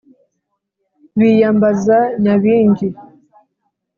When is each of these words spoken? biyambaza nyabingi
biyambaza 1.17 1.97
nyabingi 2.23 2.87